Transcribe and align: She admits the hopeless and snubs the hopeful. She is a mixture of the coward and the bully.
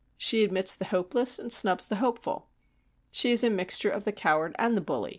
She 0.17 0.43
admits 0.43 0.73
the 0.73 0.85
hopeless 0.85 1.37
and 1.37 1.53
snubs 1.53 1.85
the 1.85 1.97
hopeful. 1.97 2.49
She 3.11 3.31
is 3.31 3.43
a 3.43 3.51
mixture 3.51 3.91
of 3.91 4.03
the 4.03 4.11
coward 4.11 4.55
and 4.57 4.75
the 4.75 4.81
bully. 4.81 5.09